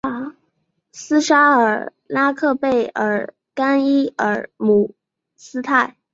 [0.93, 4.95] 斯沙尔拉克贝尔甘伊尔姆
[5.35, 5.95] 斯泰。